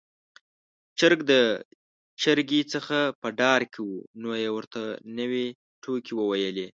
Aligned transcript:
چرګ 0.99 1.19
د 1.31 1.33
چرګې 2.21 2.61
څخه 2.73 2.97
په 3.21 3.27
ډار 3.39 3.61
کې 3.71 3.81
و، 3.87 3.91
نو 4.21 4.29
يې 4.41 4.49
ورته 4.57 4.81
نوې 5.17 5.45
ټوکې 5.83 6.13
وويلې. 6.15 6.67